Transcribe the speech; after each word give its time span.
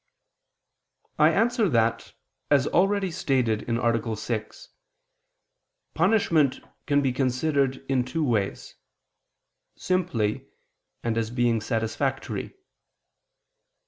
I 1.19 1.29
answer 1.29 1.69
that, 1.69 2.15
As 2.49 2.65
already 2.65 3.11
stated 3.11 3.69
(A. 3.69 4.15
6), 4.17 4.69
punishment 5.93 6.59
can 6.87 7.03
be 7.03 7.11
considered 7.13 7.85
in 7.87 8.03
two 8.03 8.23
ways 8.23 8.77
simply, 9.75 10.47
and 11.03 11.19
as 11.19 11.29
being 11.29 11.61
satisfactory. 11.61 12.55